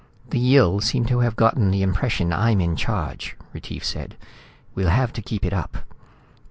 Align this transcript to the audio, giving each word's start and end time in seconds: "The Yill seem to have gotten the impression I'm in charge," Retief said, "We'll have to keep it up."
"The 0.31 0.39
Yill 0.39 0.79
seem 0.81 1.05
to 1.05 1.19
have 1.19 1.35
gotten 1.35 1.69
the 1.69 1.83
impression 1.83 2.33
I'm 2.33 2.59
in 2.59 2.75
charge," 2.75 3.37
Retief 3.53 3.85
said, 3.85 4.17
"We'll 4.73 4.89
have 4.89 5.13
to 5.13 5.21
keep 5.21 5.45
it 5.45 5.53
up." 5.53 5.77